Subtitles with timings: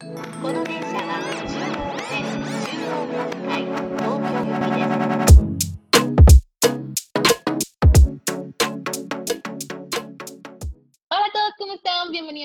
[0.00, 0.06] こ
[0.52, 0.87] の電車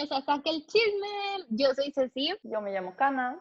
[0.03, 1.45] Mesa Saca el Chisme.
[1.49, 2.33] Yo soy Ceci.
[2.43, 3.39] Yo me llamo Kana.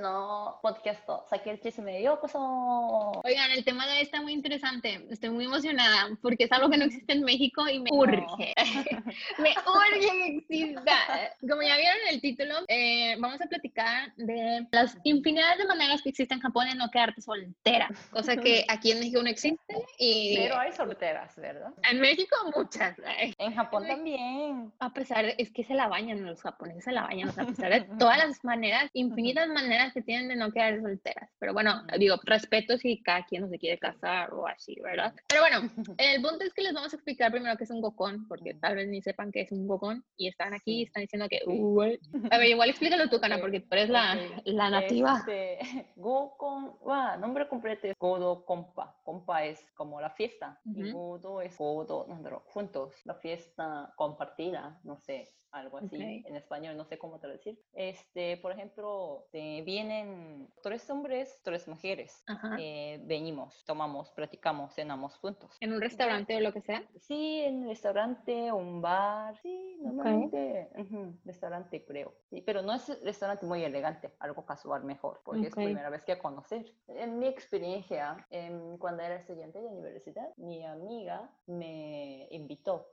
[0.00, 2.32] no podcast Saque el Chisme yo pues.
[2.36, 5.04] Oigan, el tema de hoy está muy interesante.
[5.10, 8.54] Estoy muy emocionada porque es algo que no existe en México y me urge.
[9.38, 10.96] me urge que exista.
[11.40, 16.10] Como ya vieron el título, eh, vamos a platicar de las infinidad de maneras que
[16.10, 17.88] existen en Japón de no quedarte soltera.
[18.12, 19.74] Cosa que aquí en México no existe.
[19.98, 20.36] Y...
[20.36, 21.72] Pero hay solteras, ¿verdad?
[21.90, 22.96] En México muchas.
[23.38, 24.72] En Japón también.
[24.78, 27.44] A pesar, es que se la va bañan los japoneses, se la bañan, o sea,
[27.44, 31.30] a pesar de todas las maneras, infinitas maneras que tienen de no quedar solteras.
[31.38, 35.14] Pero bueno, digo, respeto si cada quien no se quiere casar o así, ¿verdad?
[35.28, 35.58] Pero bueno,
[35.98, 38.76] el punto es que les vamos a explicar primero qué es un gokon, porque tal
[38.76, 41.98] vez ni sepan qué es un gokon y están aquí y están diciendo que, "Uy".
[42.30, 45.16] A ver, igual explícalo tú, Cana, Ok, porque tú eres la, la nativa.
[45.18, 45.58] Este,
[45.96, 48.96] Gokon wa nombre completo es Godo Kompa.
[49.02, 50.60] Kompa es como la fiesta.
[50.64, 50.92] Y Ujú.
[50.92, 52.94] Godo es Godo, no, juntos.
[53.04, 55.96] La fiesta compartida, no sé, algo así.
[55.96, 56.26] Ok.
[56.26, 57.58] En español no sé cómo traducir.
[57.72, 62.24] Este, por ejemplo, te vienen tres hombres, tres mujeres.
[62.58, 65.56] Eh, venimos, tomamos, platicamos, cenamos juntos.
[65.60, 66.82] En un restaurante o lo que sea.
[67.00, 69.36] Sí, en un restaurante un bar.
[69.42, 72.14] Sí, normalmente ujú, restaurante creo.
[72.30, 75.46] Sí, pero no es restaurante muy elegante, algo casual mejor, porque Ok.
[75.48, 76.72] es primera vez que conocer.
[76.88, 82.86] En mi experiencia, em, cuando era estudiante de universidad, mi amiga me invitó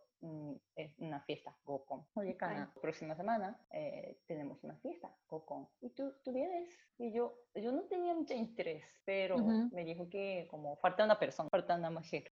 [0.76, 2.06] es una fiesta, Gokon.
[2.16, 2.38] Oye,
[2.82, 5.68] próxima semana eh, tenemos una fiesta, Gokon.
[5.82, 6.70] ¿Y tú, tú vienes?
[6.98, 9.70] Y yo, yo no tenía mucho interés, pero Ujú.
[9.72, 12.32] me dijo que como falta una persona, falta una mujer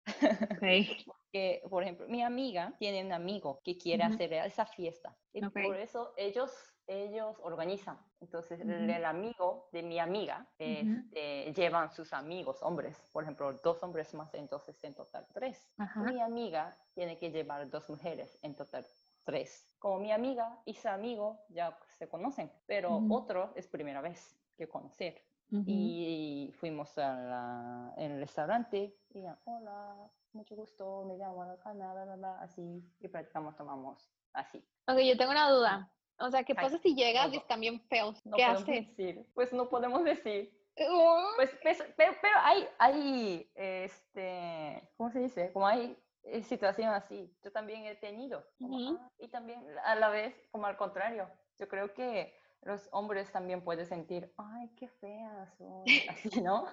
[0.51, 0.63] Ok.
[1.33, 4.15] que, por ejemplo, mi amiga tiene un amigo que quiere Ujú.
[4.15, 5.17] hacer esa fiesta.
[5.33, 5.53] Y Ok.
[5.53, 6.53] por eso ellos,
[6.91, 7.99] ellos organizan.
[8.21, 8.91] Entonces, el, Ujú.
[8.91, 10.49] el amigo de mi amiga Ujú.
[10.59, 12.97] este, llevan sus amigos, hombres.
[13.13, 15.71] Por ejemplo, dos hombres más, entonces en total tres.
[15.95, 18.85] Mi amiga tiene que llevar dos mujeres, en total
[19.25, 19.75] tres.
[19.79, 24.69] Como mi amiga y su amigo ya se conocen, pero otro es primera vez que
[24.69, 25.23] conocer.
[25.67, 29.97] Y fuimos a la, en el restaurante y ya, hola,
[30.33, 34.59] mucho gusto, me llamo Alcana, bla, bla, bla, así, y platicamos, tomamos, así.
[34.87, 35.93] Ok, yo tengo una duda.
[36.21, 37.41] O sea, ¿qué Ay, pasa si llegas y todo.
[37.41, 38.25] están bien feos?
[38.25, 38.67] No ¿Qué haces?
[38.97, 40.53] decir, pues no podemos decir.
[40.77, 45.53] Uh, Pues, pues, pero, pero hay, hay, este, ¿cómo se dice?
[45.53, 48.45] Como hay eh, situación así, yo también he tenido.
[48.59, 48.99] como, Ujú.
[49.01, 51.29] ah, y también a la vez, como al contrario,
[51.59, 55.49] yo creo que los hombres también pueden sentir, ay, qué feas
[56.09, 56.67] así, ¿no?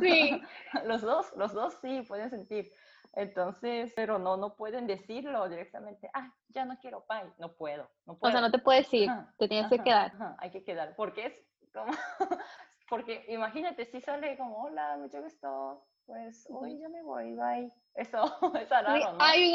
[0.00, 0.40] Sí.
[0.84, 2.72] los dos, los dos sí pueden sentir.
[3.12, 8.14] Entonces, pero no, no pueden decirlo directamente, ah, ya no quiero pay, no puedo, no
[8.14, 8.32] O puedo.
[8.32, 10.12] sea, no te puedes ir, Ajá, te tienes que quedar.
[10.14, 11.92] ajá, hay que quedar, porque es como,
[12.88, 17.72] porque imagínate si sale como, hola, mucho gusto, pues hoy ya me voy, bye.
[17.94, 18.22] Eso
[18.54, 19.18] es raro, ¿no?
[19.20, 19.52] Ay,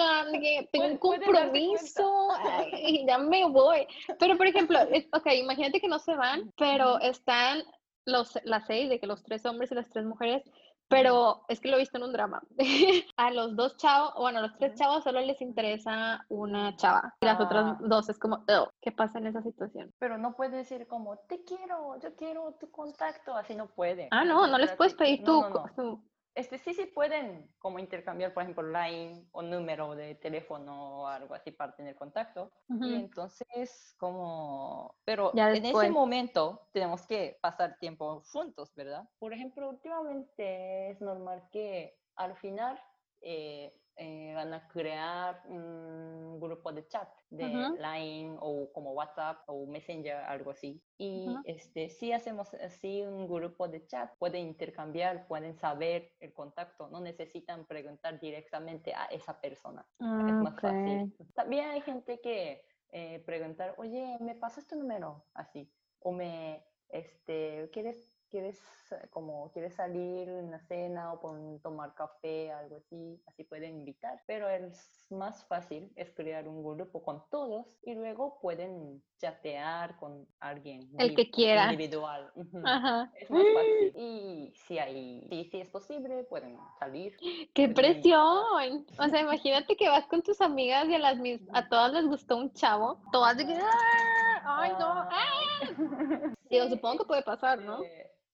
[0.72, 3.88] tengo un compromiso, ay, ya me voy.
[4.20, 7.64] Pero, por ejemplo, es- ok, imagínate que no se van, pero están
[8.06, 10.44] los, las seis, de que los tres hombres y las tres mujeres,
[10.88, 12.42] pero es que lo he visto en un drama.
[13.18, 17.26] A los dos chavos, bueno, a los tres chavos solo les interesa una chava, y
[17.26, 17.78] las otras Ah.
[17.82, 19.94] dos es como, "Ugh, ¿qué pasa en esa situación?
[20.00, 24.08] Pero no puede decir como, te quiero, yo quiero tu contacto, así no puede.
[24.12, 25.74] Ah, no, no les puedes pedir no, tu, no, co- no.
[25.76, 26.04] tu-
[26.36, 31.34] Este, sí, sí pueden como intercambiar, por ejemplo, line o número de teléfono o algo
[31.34, 32.52] así para tener contacto.
[32.68, 32.86] Ujú.
[32.86, 39.08] Y entonces, como, pero Ya en ese momento tenemos que pasar tiempo juntos, ¿verdad?
[39.18, 42.80] Por ejemplo, últimamente es normal que al final
[43.22, 47.76] eh, eh, van a crear un grupo de chat de.
[47.78, 50.84] Line o como WhatsApp o Messenger, algo así.
[50.98, 56.90] Y este, si hacemos así un grupo de chat, pueden intercambiar, pueden saber el contacto,
[56.90, 59.88] no necesitan preguntar directamente a esa persona
[60.26, 60.62] es Ah, más ok.
[60.62, 61.16] fácil.
[61.34, 65.28] También hay gente que eh, preguntar, oye, ¿me pasas tu número?
[65.34, 65.74] Así.
[66.00, 68.60] O me, este, ¿quieres, quieres,
[68.92, 73.18] eh, como, quieres salir en una cena o con, tomar café, algo así?
[73.28, 74.22] Así pueden invitar.
[74.28, 74.74] Pero el
[75.10, 80.90] más fácil es crear un grupo con todos y luego pueden chatear con alguien.
[80.98, 81.72] El que quiera.
[81.72, 82.30] Individual.
[82.66, 83.10] Ajá.
[83.16, 83.94] Es más fácil.
[83.96, 87.16] Y si hay, si, si es posible, pueden salir.
[87.54, 88.86] ¡Qué presión!
[89.00, 92.06] O sea, imagínate que vas con tus amigas y a las mis- a todas les
[92.06, 93.00] gustó un chavo.
[93.14, 95.08] Todas de que, "Ah, ¡ay, no!
[95.10, 95.60] ¡ah!".
[96.50, 97.80] Digo, Sí, supongo que puede pasar, ¿no?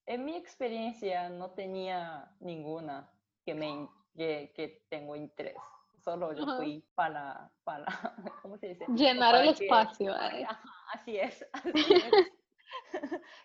[0.06, 3.09] En mi experiencia no tenía ninguna
[3.45, 5.56] que me que, que tengo interés.
[6.03, 7.86] Solo yo fui para, para,
[8.42, 8.86] ¿cómo se dice?
[8.89, 10.13] Llenar el que- espacio.
[10.13, 10.59] Ajá,
[10.94, 12.31] así es, así es.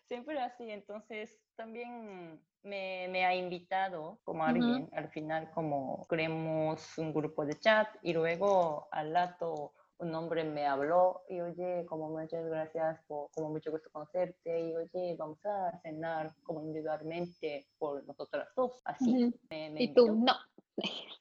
[0.04, 0.70] siempre así.
[0.70, 4.88] Entonces también me, me ha invitado como alguien.
[4.92, 10.66] Al final como creemos un grupo de chat y luego al rato un hombre me
[10.66, 15.78] habló y oye, como muchas gracias, por, como mucho gusto conocerte y oye, vamos a
[15.82, 18.80] cenar como individualmente por nosotras dos.
[18.84, 19.10] Así.
[19.10, 19.38] Ujú.
[19.50, 20.14] me, me Y tú, invitó.
[20.14, 20.34] no.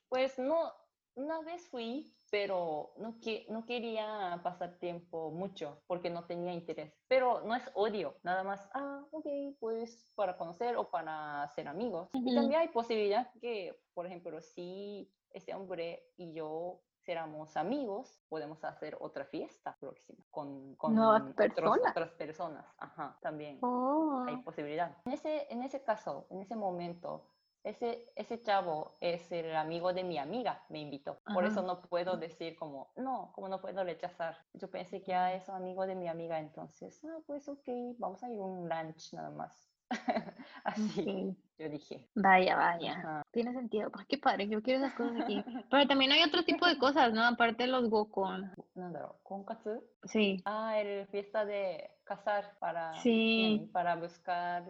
[0.09, 0.71] Pues no,
[1.15, 6.93] una vez fui, pero no, que, no quería pasar tiempo mucho porque no tenía interés.
[7.07, 9.25] Pero no es odio, nada más, ah, ok,
[9.59, 12.09] pues para conocer o para ser amigos.
[12.13, 12.35] Y Ujú.
[12.35, 16.81] también hay posibilidad que, por ejemplo, si ese hombre y yo
[17.11, 21.91] éramos amigos, podemos hacer otra fiesta próxima con, con otros- personas.
[21.91, 22.65] otras personas.
[22.77, 24.23] Ajá, también Oh.
[24.27, 24.97] hay posibilidad.
[25.05, 27.27] En ese, en ese caso, en ese momento,
[27.63, 31.19] ese, ese chavo es el amigo de mi amiga, me invitó.
[31.33, 31.67] Por eso Ajá.
[31.67, 34.37] no puedo decir como, no, como no puedo rechazar.
[34.53, 37.67] Yo pensé que ah, es amigo de mi amiga, entonces, ah, pues ok,
[37.97, 39.71] vamos a ir a un lunch nada más.
[40.63, 42.07] Así, yo dije.
[42.15, 42.93] Vaya, vaya.
[42.93, 43.21] Ajá.
[43.31, 43.91] Tiene sentido.
[43.91, 45.43] Pues qué padre, yo quiero esas cosas aquí.
[45.71, 47.23] Pero también hay otro tipo de cosas, ¿no?
[47.23, 48.51] Aparte de los gokon.
[48.75, 49.83] ¿No ¿Konkatsu?
[50.03, 50.41] Sí.
[50.45, 53.69] Ah, el fiesta de casar para, sí.
[53.73, 54.63] para buscar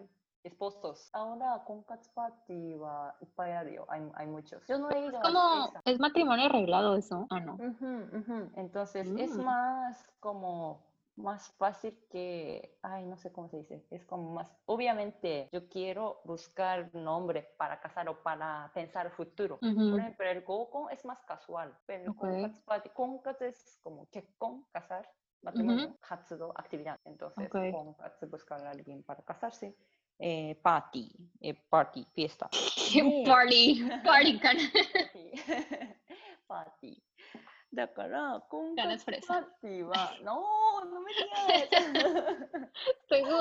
[0.46, 1.10] esposos.
[1.14, 3.16] Ahora con Katsu Party va
[3.90, 4.66] hay, hay, muchos.
[4.68, 5.18] Yo no he ido.
[5.18, 7.56] Es como, es matrimonio arreglado eso, ¿o no?
[7.56, 8.52] Uh -huh, uh -huh.
[8.56, 9.44] Entonces es mm.
[9.44, 10.84] más como
[11.18, 16.22] más fácil que, ay, no sé cómo se dice, es como más, obviamente yo quiero
[16.26, 19.58] buscar nombre para casar o para pensar futuro.
[19.62, 19.92] Uh -huh.
[19.92, 22.52] Por ejemplo, el gokon es más casual, pero okay.
[22.94, 25.10] konkatsu es como que con casar,
[25.42, 26.52] matrimonio, uh -huh.
[26.56, 27.00] actividad.
[27.06, 27.72] Entonces, okay.
[27.72, 29.76] konkatsu buscar a alguien para casarse.
[30.18, 32.50] Eh, party, eh, party, fiesta.
[33.26, 34.40] party, party.
[36.48, 37.05] party.
[37.76, 41.86] だから、今回パーティーは、 ノー飲めやすい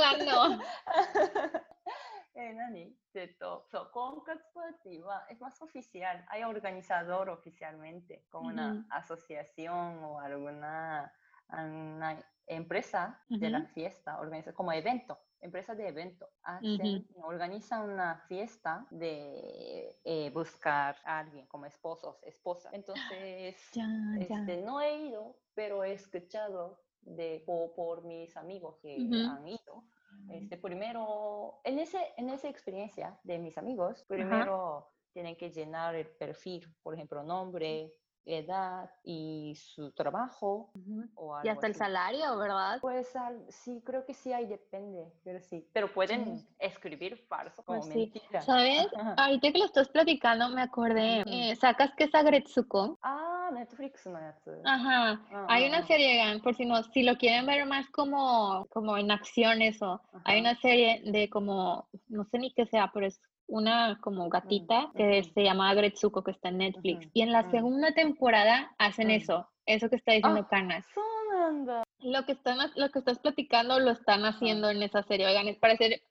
[0.02, 0.62] あんの。
[2.36, 2.92] え、何？
[3.14, 11.83] えっと、そう、婚活パーティーは、え、まあ、ソフィシャル、アイオルガニサドールオフィシャルメンテ、コーナー、アソシアション、オアルグナー、アン、
[12.46, 20.30] empresa de la fiesta, organiza como evento, empresa de evento, hacen, organizan una fiesta de eh,
[20.30, 22.70] buscar a alguien como esposos, esposa.
[22.72, 23.86] Entonces, Ya,
[24.28, 24.38] ya.
[24.38, 29.28] este, no he ido, pero he escuchado de, por, por mis amigos que Ujú.
[29.28, 29.84] han ido.
[30.30, 36.08] Este, primero, en, ese, en esa experiencia de mis amigos, primero tienen que llenar el
[36.16, 37.92] perfil, por ejemplo, nombre,
[38.26, 41.08] edad y su trabajo Ujú.
[41.14, 41.78] o Y algo hasta el así.
[41.78, 42.78] salario, ¿verdad?
[42.80, 45.68] Pues al- sí, creo que sí hay, depende, pero sí.
[45.72, 47.98] Pero pueden escribir falso como Pues sí.
[48.12, 48.40] mentira.
[48.40, 48.86] ¿Sabes?
[48.96, 49.14] Ajá.
[49.16, 51.22] Ahorita que lo estás platicando, me acordé.
[51.26, 52.98] Eh, ¿Sacas que es Agretsuko?
[53.02, 54.18] Ah, Netflix no
[54.64, 55.20] Ajá.
[55.30, 55.86] Ah, Hay una ah.
[55.86, 60.40] serie, por si no, si lo quieren ver más como, como en acciones o hay
[60.40, 65.22] una serie de como, no sé ni qué sea, pero es una como gatita que
[65.22, 67.08] se llamaba Gretsuko, que está en Netflix.
[67.12, 70.86] Y en la segunda temporada hacen eso, eso que está diciendo Canas.
[72.00, 75.58] Lo que, están, lo que estás platicando lo están haciendo en esa serie, oigan, es
[75.58, 76.02] para parecer...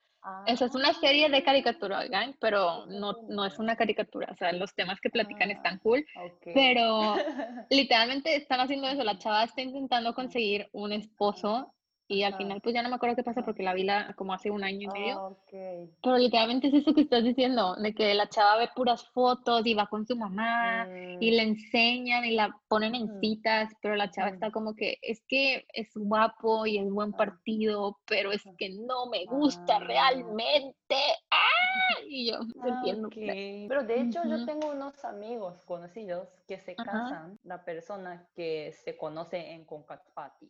[0.46, 4.30] Esa es una serie de caricatura, oigan, pero no, no es una caricatura.
[4.32, 6.06] O sea, los temas que platican están cool,
[6.54, 7.16] pero
[7.70, 9.04] literalmente están haciendo eso.
[9.04, 11.74] La chava está intentando conseguir un esposo
[12.08, 13.46] y al final pues ya no me acuerdo qué pasa Ajá.
[13.46, 15.24] porque la vi la, como hace un año y Ah, medio.
[15.28, 15.90] ok.
[16.04, 19.74] Pero literalmente es eso que estás diciendo, de que la chava ve puras fotos y
[19.74, 20.86] va con su mamá
[21.20, 24.98] y Mm, le enseñan y la ponen en citas, pero la chava está como que
[25.02, 27.18] es que es guapo y es buen Ah.
[27.18, 29.80] partido, pero es que no me gusta Ah.
[29.80, 30.96] realmente.
[31.32, 32.00] ¡Ah!
[32.08, 33.08] Y yo Ah, entiendo.
[33.08, 33.16] ok.
[33.70, 38.98] Pero de hecho yo tengo unos amigos conocidos que se casan, la persona que se
[38.98, 40.48] conoce en Concat Party.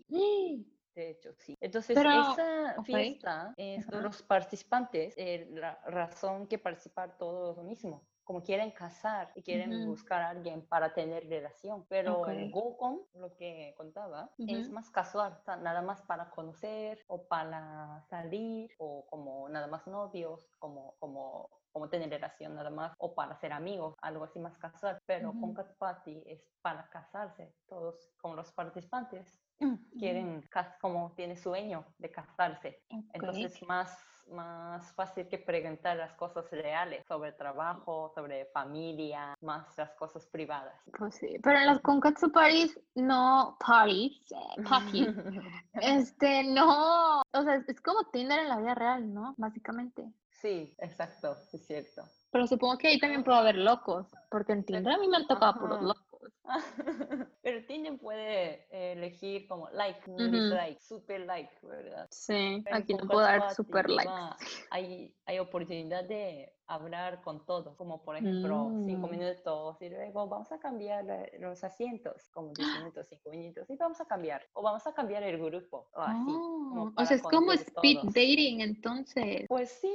[0.96, 1.56] De hecho, sí.
[1.60, 4.02] Entonces, Pero, esa fiesta, es, Ajá.
[4.02, 8.08] los participantes, eh, la razón que participar todos lo mismo.
[8.26, 11.86] Como quieren casar y quieren buscar a alguien para tener relación.
[11.90, 12.54] Pero el Ok.
[12.54, 15.36] Gokon, lo que contaba, es más casual.
[15.42, 20.96] O sea, nada más para conocer o para salir o como nada más novios, como,
[21.00, 25.00] como, como tener relación nada más o para ser amigos, algo así más casual.
[25.06, 27.54] Pero con Cat Party es para casarse.
[27.68, 29.44] Todos, como los participantes.
[30.00, 30.44] quieren,
[30.82, 32.84] como tiene sueño de casarse.
[33.14, 33.98] Entonces, más,
[34.32, 40.76] más fácil que preguntar las cosas reales sobre trabajo, sobre familia, más las cosas privadas.
[40.98, 45.08] Pues sí, pero en los Konkatsu parties, no parties, eh, parties,
[45.74, 49.34] este, no, o sea, es, es como Tinder en la vida real, ¿no?
[49.38, 50.12] Básicamente.
[50.30, 52.04] Sí, exacto, es cierto.
[52.32, 55.28] Pero supongo que ahí también puede haber locos, porque en Tinder a mí me han
[55.28, 56.03] tocado puros locos.
[57.42, 60.30] Pero Tinder puede eh, elegir como like, Ujú.
[60.30, 62.08] dislike, super like, ¿verdad?
[62.12, 64.08] Sí, Pero aquí no puedo dar super igual
[64.72, 69.12] Hay, hay oportunidad de hablar con todos, como por ejemplo cinco Mm.
[69.12, 73.76] minutos y luego vamos a cambiar eh, los asientos, como 10 minutos, 5 minutos y
[73.78, 76.32] vamos a cambiar, o vamos a cambiar el grupo, o así.
[76.32, 78.14] Oh, o sea, es como speed todos.
[78.14, 79.46] dating entonces.
[79.48, 79.94] Pues sí.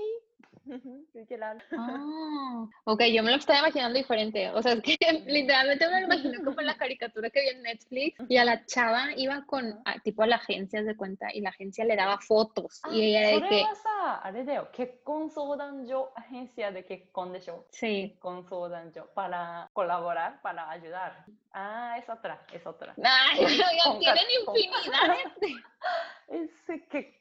[1.72, 4.50] Ah, ok, yo me lo estaba imaginando diferente.
[4.50, 4.96] O sea, es que
[5.26, 8.64] literalmente me lo imagino como en la caricatura que vi en Netflix y a la
[8.66, 11.96] chava iba con, a, ah, tipo a la agencia de cuenta y la agencia le
[11.96, 12.80] daba fotos.
[12.84, 13.64] Ah, y ella de que...
[16.16, 16.84] agencia de
[17.70, 18.16] Sí.
[19.14, 21.25] para colaborar, para ayudar.
[21.52, 22.94] Ah, es otra, es otra.
[23.02, 23.38] Ay,
[24.00, 25.16] tienen infinidad.
[26.28, 26.50] es
[26.88, 27.18] que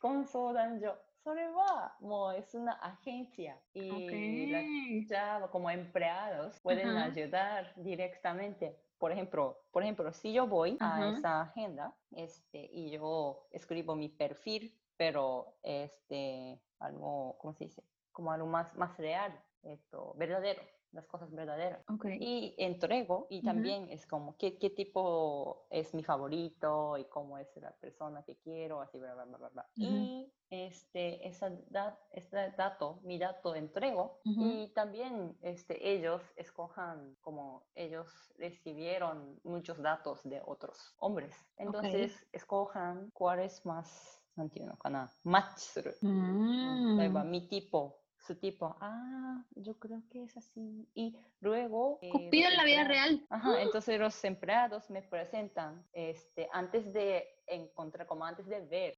[1.26, 5.08] それはもうes una agencia y la Ok.
[5.08, 7.04] ya como empleados pueden Ajá.
[7.06, 8.76] ayudar directamente.
[8.98, 11.10] Por ejemplo, por ejemplo, si yo voy a Ajá.
[11.10, 17.84] esa agenda este, y yo escribo mi perfil, pero este, algo, ¿cómo se dice?
[18.12, 20.62] Como algo más, más real, esto, verdadero,
[20.96, 21.82] las cosas verdaderas.
[21.88, 22.04] Ok.
[22.20, 23.46] Y entrego y Ujú.
[23.46, 28.36] también es como qué, qué tipo es mi favorito y cómo es la persona que
[28.36, 29.48] quiero, así, bla, bla, bla, bla.
[29.48, 29.68] bla.
[29.78, 29.86] Ujú.
[29.86, 34.44] Y este, esa da- este dato, mi dato entrego Ujú.
[34.44, 41.34] y también este, ellos escojan como ellos recibieron muchos datos de otros hombres.
[41.56, 44.76] Entonces, escojan cuál es más, no entiendo,
[45.24, 45.96] match する。
[46.02, 47.30] 例えば、 Mm.
[47.30, 50.87] mi tipo, su tipo, ah, yo creo que es así.
[50.93, 51.97] Y luego...
[52.01, 53.25] eh, Cupido en la vida real.
[53.29, 58.97] Ajá, entonces los empleados me presentan, este, antes de encontrar, como antes de ver,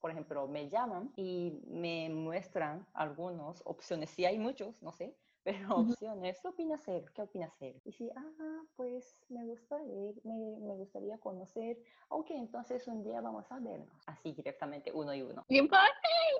[0.00, 4.10] por ejemplo, me llaman y me muestran algunas opciones.
[4.10, 6.38] Si hay muchos, no sé, pero opciones.
[6.42, 7.04] ¿Qué opinas él?
[7.14, 7.80] ¿Qué opinas él?
[7.86, 11.78] Y si, ah, pues me gustaría, me, me gustaría conocer.
[12.10, 13.88] Ok, entonces un día vamos a vernos.
[14.06, 15.46] Así directamente, uno y uno.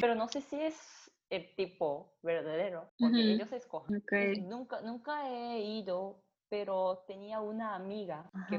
[0.00, 1.01] Pero no sé si es
[1.32, 3.32] el tipo verdadero, porque Ujú.
[3.32, 3.96] ellos escogen.
[3.96, 4.08] Ok.
[4.10, 8.58] Pues Nunca, nunca he ido, pero tenía una amiga que,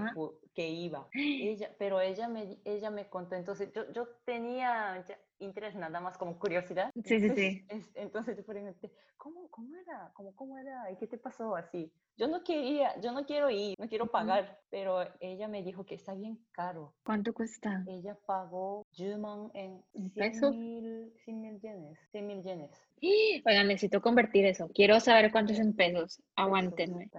[0.56, 1.08] que iba.
[1.14, 5.06] Ella, pero ella me, ella me contó, entonces yo, yo tenía
[5.40, 6.90] interés nada más como curiosidad.
[6.96, 7.66] Sí, sí, Entonces, sí.
[7.70, 10.12] es- entonces yo pregunté, ¿cómo, cómo era?
[10.16, 10.90] ¿Cómo, ¿Cómo era?
[10.92, 11.94] ¿Y qué te pasó así?
[12.18, 15.96] Yo no quería, yo no quiero ir, no quiero pagar, pero ella me dijo que
[15.96, 16.96] está bien caro.
[17.04, 17.84] ¿Cuánto cuesta?
[17.86, 19.84] Ella pagó 10万 en
[20.14, 22.00] 100 mil yenes.
[22.12, 22.72] 100 mil yenes.
[23.46, 24.70] Oigan, necesito convertir eso.
[24.74, 26.22] Quiero saber cuánto es en pesos.
[26.36, 27.10] Aguántenme.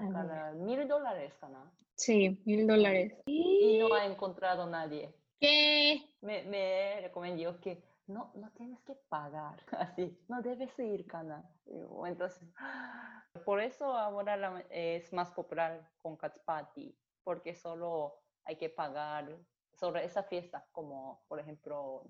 [0.56, 1.72] Mil dólares, ¿no?
[1.96, 3.14] Sí, mil dólares.
[3.26, 5.14] Y no ha encontrado nadie.
[5.40, 6.02] ¿Qué?
[6.20, 11.44] Me, me recomendó que no, no tienes que pagar, así, no debes ir, Cana.
[12.06, 12.48] Entonces,
[13.44, 19.36] por eso ahora la, es más popular con Catch Party, porque solo hay que pagar
[19.78, 22.02] sobre esa fiesta, como por ejemplo,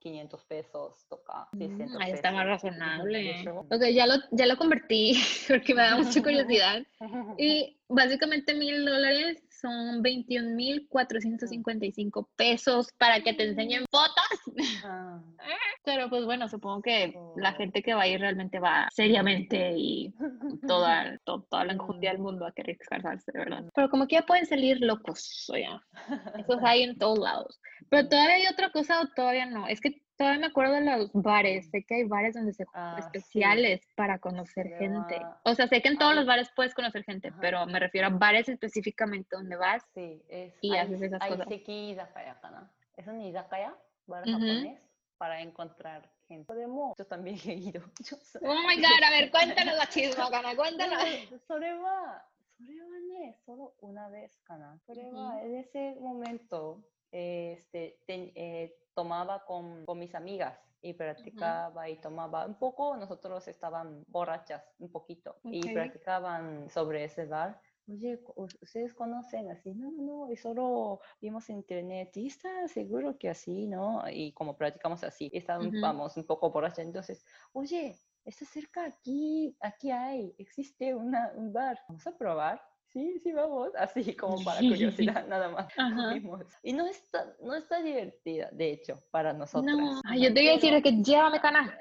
[0.00, 3.44] 500 pesos, toca 600 mm, Ahí está más razonable.
[3.70, 5.14] Ok, ya lo, ya lo convertí
[5.48, 6.82] porque me da mucha curiosidad.
[7.38, 14.84] Y básicamente mil dólares son 21 mil 455 pesos para que te enseñen fotos.
[14.84, 15.20] Ah,
[15.84, 17.56] Pero pues bueno, supongo que la Oh.
[17.56, 20.12] gente que va a ir realmente va seriamente y
[20.68, 23.64] toda, to- toda la enjundia del mundo a querer casarse, ¿verdad?
[23.74, 25.80] Pero como que ya pueden salir locos, oiga.
[26.38, 27.60] Esos hay en todos lados.
[27.88, 29.66] Pero todavía hay otra cosa o todavía no.
[29.66, 31.69] Es que todavía me acuerdo de los bares.
[31.69, 33.01] Sé que hay bares donde se Ah, sí.
[33.05, 35.19] especiales para conocer Pero, gente.
[35.23, 37.37] ah, O sea, sé que en todos hay- los bares puedes conocer gente, Ajá.
[37.41, 39.83] pero me refiero a bares específicamente donde vas.
[39.93, 41.47] Sí, es Y hay- haces esas hay cosas.
[41.47, 42.69] seki izakaya, ¿no?
[42.97, 43.75] Es un izakaya,
[44.07, 44.31] bar Ujú.
[44.33, 44.79] japonés,
[45.17, 46.45] para encontrar gente.
[46.45, 47.81] Podemos, yo también he ido.
[47.99, 51.03] Yo so- Oh my god, a ver, cuéntanos la chisma, Gana, cuéntanos.
[51.03, 52.25] でもそれは、
[52.57, 52.87] それは
[53.19, 54.79] ね、solo una vez かな。
[54.85, 62.58] それは、en ese momento, este, te- eh, tomaba con, con mis amigas y practicaba y tomaba un
[62.58, 65.74] poco, nosotros estaban borrachas un poquito y Ok.
[65.74, 67.60] practicaban sobre ese bar.
[67.88, 68.22] Oye,
[68.60, 69.74] ¿ustedes conocen así?
[69.74, 74.02] No, no, no, y solo vimos internet y está seguro que así, ¿no?
[74.08, 80.34] Y como practicamos así, estábamos un poco borrachas, entonces, oye, está cerca aquí, aquí hay,
[80.38, 82.62] existe una, un bar, vamos a probar.
[82.92, 85.66] Sí, sí, vamos, así como para curiosidad, nada más.
[85.76, 86.14] Ajá.
[86.62, 89.76] Y no está, no está divertida, de hecho, para nosotras.
[89.76, 91.76] No, ay, yo te iba a decir que llévame, Cana.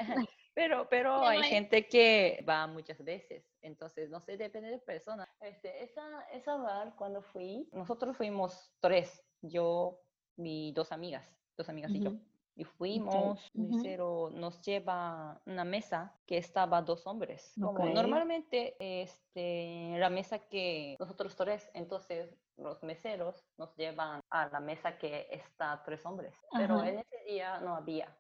[0.54, 5.28] pero, pero hay gente que va muchas veces, entonces no sé, depende de persona.
[5.42, 10.00] Este, esa, esa bar, cuando fui, nosotros fuimos tres, yo,
[10.36, 12.14] mis dos amigas, dos amigas y yo.
[12.60, 17.54] Y fuimos, mesero nos lleva una mesa que estaba dos hombres.
[17.58, 24.60] Como normalmente, este, la mesa que nosotros tres, entonces los meseros nos llevan a la
[24.60, 26.36] mesa que está tres hombres.
[26.52, 28.14] Pero en ese día no había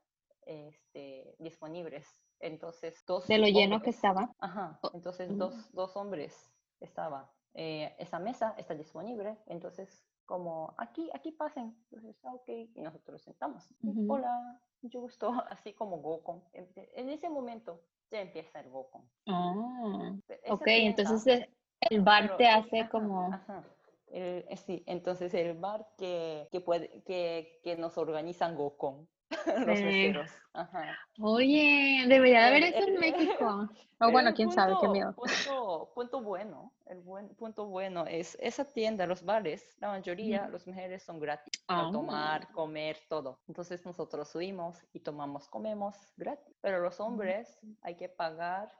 [0.46, 2.08] este, disponibles.
[2.40, 4.34] Entonces, dos De lo lleno que estaba.
[4.40, 7.30] Ajá, entonces dos, dos hombres estaba.
[7.56, 11.76] eh, esa mesa está disponible, entonces como aquí, aquí pasen.
[11.90, 13.64] Entonces, ah, ok, y nosotros sentamos.
[14.08, 16.44] Hola, mucho gusto, así como Gokon.
[16.54, 17.82] En, ese momento
[18.12, 19.02] ya empieza el Gokon.
[19.26, 21.48] Ah, esa ok, entonces
[21.90, 23.34] el bar pero te hace ajá, como...
[23.34, 23.64] ajá,
[24.12, 29.10] el- eh, sí, entonces el bar que, que, puede, que, que nos organizan Gokon,
[29.68, 29.84] los Sí.
[29.86, 30.32] meseros.
[30.54, 30.98] Ajá.
[31.22, 33.70] Oye, debería de haber El- eso en México.
[34.02, 35.14] O bueno, quién sabe, qué miedo.
[35.14, 40.52] Punto, punto bueno, el buen punto bueno es esa tienda, los bares, la mayoría, Ujú.
[40.54, 41.92] los mujeres son gratis para Ah.
[41.92, 43.42] tomar, comer, todo.
[43.50, 46.56] Entonces nosotros subimos y tomamos, comemos gratis.
[46.62, 48.72] Pero los hombres hay que pagar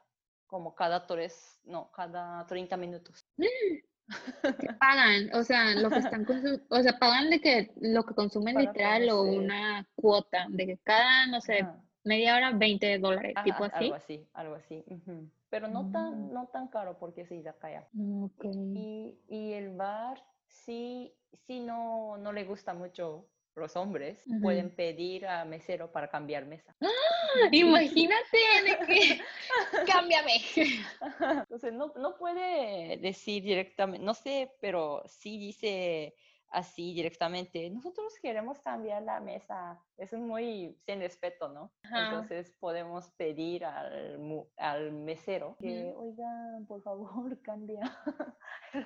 [0.48, 3.26] como cada tres, no, cada 30 minutos.
[4.60, 5.30] ¿Qué pagan?
[5.34, 6.26] O sea, lo que están
[6.70, 10.78] o sea, pagan de que lo que consumen Para literal o una cuota de que
[10.80, 11.66] cada, no sé,
[12.04, 13.86] media hora 20 dólares, Ajá, tipo así.
[13.86, 14.86] Algo así, algo así.
[15.50, 16.34] Pero no tan, Mm.
[16.34, 17.88] no tan caro porque es izakaya.
[18.24, 18.46] Ok.
[18.46, 21.14] Y, y el bar, sí,
[21.48, 26.76] sí no, no le gusta mucho los hombres, pueden pedir a mesero para cambiar mesa.
[27.52, 29.22] Imagínate de que
[29.92, 30.42] cámbiame.
[31.42, 36.16] Entonces no, no puede decir directamente, no sé, pero sí dice
[36.52, 39.80] así directamente, nosotros queremos cambiar la mesa.
[39.98, 41.72] Eso es muy sin respeto, ¿no?
[41.84, 42.06] Ajá.
[42.06, 44.20] Entonces podemos pedir al,
[44.58, 47.82] al mesero que, oigan, por favor, cambia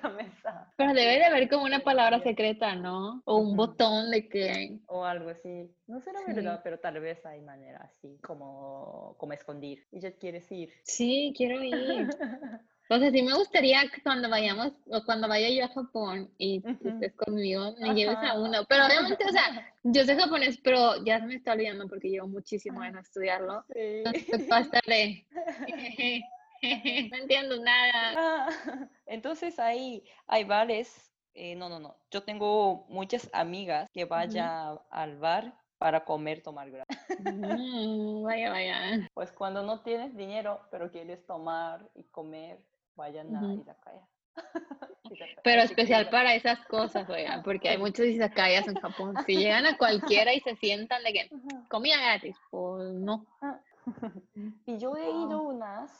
[0.02, 0.72] la mesa.
[0.76, 3.22] Pero debe de haber como una palabra secreta, ¿no?
[3.24, 4.80] O un botón de que...
[4.86, 5.74] O algo así.
[5.86, 6.32] No será Sí.
[6.32, 9.86] verdad, pero tal vez hay manera así, como, como escondir.
[9.90, 10.70] ¿Y ya quieres ir?
[10.84, 12.08] Sí, quiero ir.
[12.90, 16.62] O sea, sí me gustaría que cuando vayamos, o cuando vaya yo a Japón y
[16.84, 18.38] estés conmigo, me lleves a Ajá.
[18.38, 18.64] uno.
[18.68, 22.82] Pero obviamente, o sea, yo sé japonés, pero ya me está olvidando porque llevo muchísimo
[22.82, 23.64] de no estudiarlo.
[23.72, 23.80] Sí.
[23.80, 25.26] Entonces, pues, pasaré.
[27.10, 28.14] No entiendo nada.
[28.16, 31.12] Ah, Entonces ahí hay bares.
[31.34, 31.96] eh, no, no, no.
[32.10, 36.98] Yo tengo muchas amigas que vayan al bar para comer, tomar gratis.
[37.18, 39.10] Mm, vaya, vaya.
[39.12, 42.60] Pues cuando no tienes dinero, pero quieres tomar y comer,
[42.96, 43.60] vayan a Ujú.
[43.60, 44.08] Izakaya.
[45.10, 49.16] Izakaya, Pero especial para esas cosas, oigan, porque hay muchos izakayas en Japón.
[49.26, 51.30] Si llegan a cualquiera y se sientan de que
[51.70, 53.26] comida gratis, pues no.
[54.66, 55.90] Y yo he ido unas,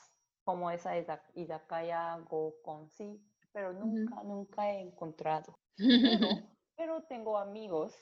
[0.42, 3.20] como esa iza- izakaya Gokon, sí,
[3.52, 5.58] pero nunca, nunca he encontrado.
[5.76, 6.38] Pero,
[6.76, 7.94] pero tengo amigos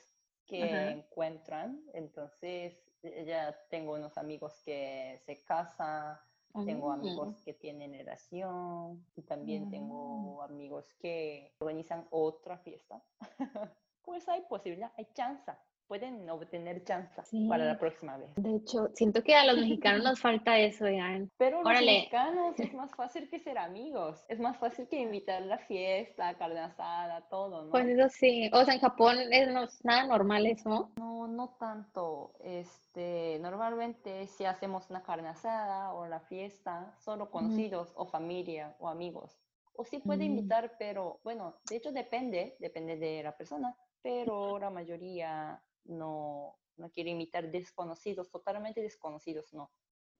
[0.46, 6.16] que encuentran, entonces eh, ya tengo unos amigos que se casan,
[6.64, 6.92] tengo Oh.
[6.92, 9.70] amigos que tienen relación y también Mm.
[9.70, 13.04] tengo amigos que organizan otra fiesta.
[14.02, 15.52] Pues hay posibilidad, hay chance,
[15.92, 17.14] pueden obtener chance
[17.50, 17.80] para la Sí.
[17.80, 18.30] próxima vez.
[18.36, 21.30] De hecho, siento que a los mexicanos nos falta eso, oigan.
[21.36, 25.44] Pero los mexicanos es más fácil que ser amigos, es más fácil que invitar a
[25.44, 27.70] la fiesta, carne asada, todo, ¿no?
[27.72, 28.48] Pues eso sí.
[28.54, 30.88] O sea, en Japón es no nada normal eso.
[30.96, 32.32] No, no tanto.
[32.42, 38.88] Este, normalmente si hacemos una carne asada o la fiesta, solo conocidos o familia o
[38.88, 39.38] amigos.
[39.74, 40.30] O sí puede Mm.
[40.30, 46.90] invitar, pero bueno, de hecho depende, depende de la persona, pero la mayoría no, no
[46.90, 49.72] quiere invitar desconocidos, totalmente desconocidos, no.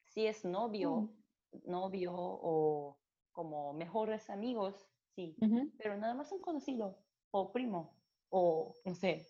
[0.05, 1.14] Si es novio,
[1.64, 3.01] novio o
[3.33, 5.42] como mejores amigos, sí,
[5.77, 7.98] pero nada más un conocido o primo
[8.29, 9.27] o no sé,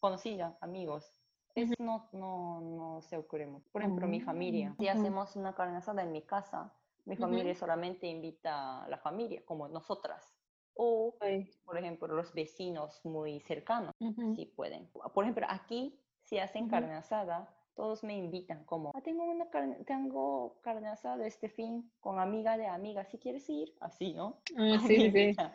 [0.00, 1.20] conocida, amigos.
[1.54, 3.70] Eso no, no, no se ocurre mucho.
[3.70, 4.74] Por ejemplo, mi familia.
[4.78, 8.98] Si Ah, hacemos una carne asada en mi casa, mi familia solamente invita a la
[8.98, 10.33] familia, como nosotras.
[10.74, 14.26] O, Ay, por ejemplo, los vecinos muy cercanos, ujú.
[14.34, 14.90] si pueden.
[14.92, 16.68] Por ejemplo, aquí, si hacen Ujú.
[16.68, 21.92] carne asada, todos me invitan como, "Ah, tengo una carne, tengo carne asada este fin
[22.00, 24.42] con amiga de amiga, si quieres ir, así, ¿no?
[24.56, 25.50] Ah, sí, sí, sí.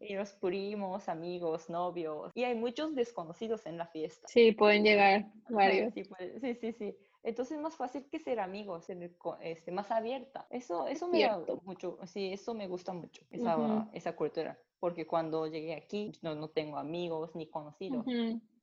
[0.00, 2.30] Y los primos, amigos, novios.
[2.34, 4.28] Y hay muchos desconocidos en la fiesta.
[4.28, 5.94] Sí, pueden llegar varios.
[5.94, 6.04] Sí,
[6.40, 6.96] sí, sí, sí.
[7.24, 10.46] Entonces es más fácil que ser amigos, ser este, más abierta.
[10.50, 11.60] Eso, eso me Cierto.
[11.64, 14.58] mucho, sí, eso me gusta mucho, esa, esa cultura.
[14.80, 18.06] Porque cuando llegué aquí no, no tengo amigos ni conocidos.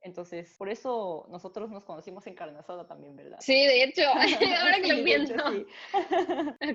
[0.02, 3.38] Entonces, por eso nosotros nos conocimos en carne asada también, ¿verdad?
[3.41, 4.02] Sí, de hecho,
[4.62, 5.65] ahora que Sí, lo pienso, sí.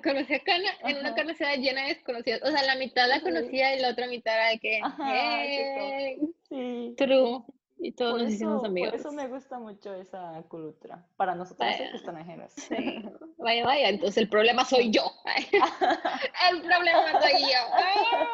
[0.02, 2.42] conocí a Cana en una conocida llena de desconocidos.
[2.42, 6.18] O sea, la mitad la conocía y la otra mitad era de que, Ajá, "Hey,
[6.48, 6.94] Sí.
[6.98, 7.42] true.
[7.84, 8.90] Y todos Por nos eso, hicimos amigos.
[8.92, 11.04] por eso me gusta mucho esa cultura.
[11.16, 11.90] Para nosotros Vaya.
[11.90, 12.50] extranjeros.
[12.56, 12.74] Sí.
[13.36, 15.02] Vaya, vaya, entonces el problema soy yo.
[16.50, 18.28] El problema soy yo.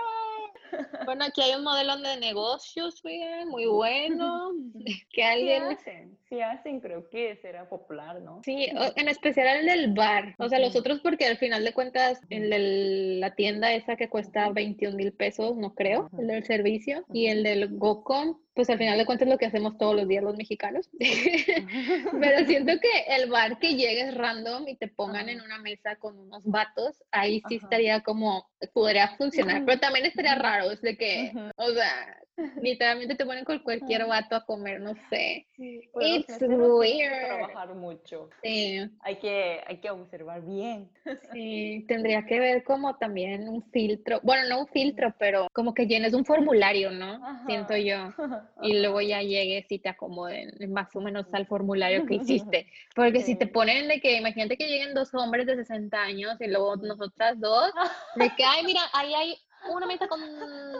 [1.05, 3.03] Bueno, aquí hay un modelo de negocios,
[3.49, 4.53] muy bueno.
[4.85, 8.41] Que Sí alguien hacen, sí hacen, creo que será popular, ¿no?
[8.45, 10.35] Sí, en especial el del bar.
[10.39, 14.09] O sea, los otros porque al final de cuentas, el de la tienda esa que
[14.09, 18.79] cuesta 21 mil pesos, no creo, el del servicio, y el del GoCom, pues al
[18.79, 20.89] final de cuentas es lo que hacemos todos los días los mexicanos.
[22.21, 26.19] Pero siento que el bar que llegues random y te pongan en una mesa con
[26.19, 27.67] unos vatos, ahí sí Ajá.
[27.67, 32.19] estaría como, podría funcionar, pero también estaría raro, es de que, o sea,
[32.61, 34.11] literalmente te ponen con cualquier Ajá.
[34.11, 35.47] vato a comer, no sé.
[35.57, 37.27] Sí, It's meseros tienen que weird.
[37.27, 38.29] trabajar mucho.
[38.43, 38.81] Sí.
[39.01, 40.91] Hay que, hay que observar bien.
[41.33, 45.87] Sí, tendría que ver como también un filtro, bueno, no un filtro, pero como que
[45.87, 47.21] llenes un formulario, ¿no?
[47.47, 47.79] Siento Ajá.
[47.79, 48.15] yo.
[48.63, 52.67] Y luego ya llegues y te acomoden más o menos al formulario que hiciste.
[52.95, 53.51] Porque si te Sí.
[53.53, 57.71] ponen de que, imagínate que lleguen dos hombres de 60 años y luego nosotras dos,
[58.17, 59.35] de que, ay, mira, ahí hay
[59.69, 60.21] una mesa con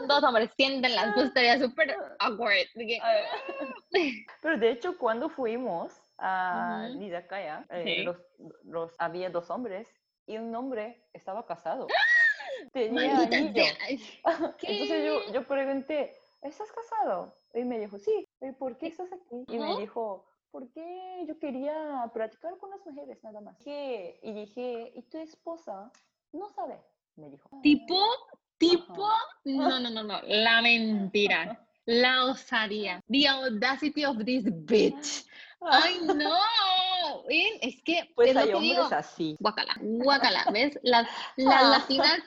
[0.07, 2.67] dos hombres, siéntenlas, pues estaría súper awkward.
[4.41, 6.97] Pero de hecho, cuando fuimos a Ujú.
[6.99, 8.03] Nizakaya, eh, Sí.
[8.03, 8.17] los,
[8.63, 9.87] los, había dos hombres
[10.25, 11.87] y un hombre estaba casado.
[12.73, 13.63] Tenía maldita anillo.
[14.61, 17.35] Entonces yo, yo pregunté, ¿estás casado?
[17.53, 18.25] Y me dijo, sí.
[18.39, 19.43] ¿Y por qué estás aquí?
[19.47, 23.57] Y me dijo, porque yo quería practicar con las mujeres nada más.
[23.65, 25.91] Y dije, ¿y tu esposa?
[26.31, 26.79] No sabe,
[27.15, 27.49] me dijo.
[27.61, 27.95] Tipo,
[28.69, 29.09] tipo,
[29.45, 35.25] no, no, no, no, la mentira, la osadía, the audacity of this bitch.
[35.63, 36.35] Ay, no,
[37.29, 38.89] es que Pues es lo hay que hombres digo.
[38.91, 39.35] así.
[39.39, 40.79] Guácala, guácala, ¿ves?
[40.81, 42.19] Las, las latinas,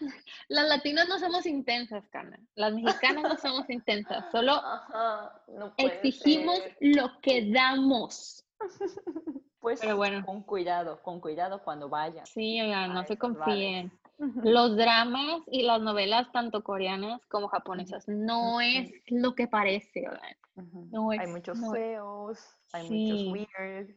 [0.48, 2.46] las latinas no somos intensas, Carmen.
[2.54, 4.62] Las mexicanas no somos intensas, solo
[5.48, 6.76] no exigimos ser.
[6.80, 8.44] lo que damos.
[9.64, 10.26] Pues Pero bueno.
[10.26, 12.28] con cuidado, con cuidado cuando vayas.
[12.28, 13.90] Sí, oigan, no se bares.
[14.18, 20.04] Los dramas y las novelas, tanto coreanas como japonesas, no es lo que parece.
[20.92, 22.38] No hay es- muchos no es- feos,
[22.74, 23.12] hay Sí.
[23.12, 23.94] muchos weird.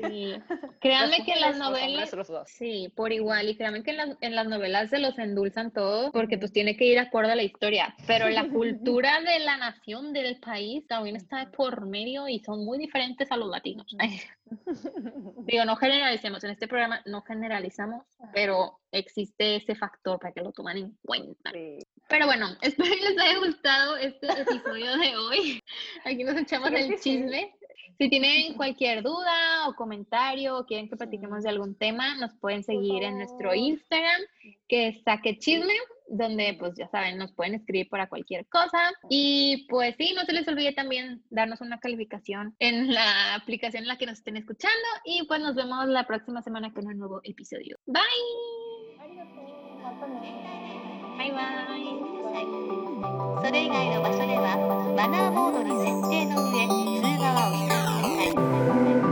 [0.00, 0.34] Sí.
[0.80, 3.90] Créanme que en las mujeres, los hombres, novelas, los sí, por igual, y créanme que
[3.90, 7.32] en las, en las novelas se los endulzan todo porque pues tiene que ir acorde
[7.32, 12.26] a la historia, pero la cultura de la nación, del país, también está por medio
[12.28, 13.86] y son muy diferentes a los latinos.
[15.46, 20.52] Digo, no generalicemos, en este programa no generalizamos, pero existe ese factor para que lo
[20.52, 21.50] tomen en cuenta.
[21.52, 21.78] Sí.
[22.08, 25.60] Pero bueno, espero que les haya gustado este episodio de hoy.
[26.04, 27.24] Aquí nos echamos Creo el que sí.
[27.98, 32.62] Si tienen cualquier duda o comentario o quieren que platiquemos de algún tema, nos pueden
[32.64, 33.54] seguir en nuestro.
[33.54, 34.20] Instagram,
[34.68, 35.74] que es Saque Chisme,
[36.08, 38.92] donde pues ya saben, nos pueden escribir para cualquier cosa.
[39.08, 43.88] Y pues sí, no se les olvide también darnos una calificación en la aplicación en
[43.88, 44.86] la que nos estén escuchando.
[45.04, 47.78] Y pues nos vemos la próxima semana con un nuevo episodio.
[47.86, 48.02] Bye.
[51.16, 52.13] Bye bye.
[52.34, 54.56] それ以外の場所では
[54.96, 59.03] マナーモードに設定の上通話はお控えください。